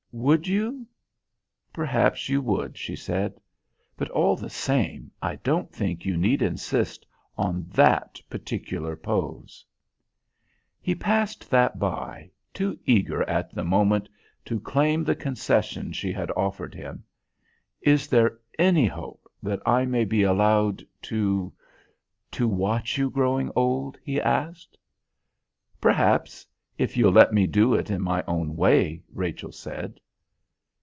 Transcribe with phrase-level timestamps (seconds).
[0.13, 0.85] "Would you?
[1.71, 3.39] Perhaps you would," she said.
[3.95, 7.05] "But, all the same, I don't think you need insist
[7.37, 9.65] on that particular pose."
[10.81, 14.09] He passed that by, too eager at the moment
[14.43, 17.05] to claim the concession she had offered him.
[17.79, 21.53] "Is there any hope that I may be allowed to
[22.31, 24.77] to watch you growing old?" he asked.
[25.79, 26.45] "Perhaps
[26.77, 29.99] if you'll let me do it in my own way," Rachel said.